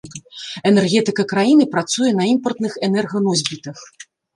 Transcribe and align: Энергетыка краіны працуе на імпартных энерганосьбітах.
Энергетыка 0.69 1.21
краіны 1.33 1.69
працуе 1.75 2.11
на 2.23 2.29
імпартных 2.33 2.73
энерганосьбітах. 2.93 3.89